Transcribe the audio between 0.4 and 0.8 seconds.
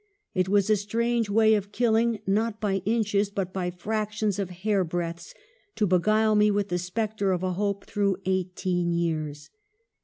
was a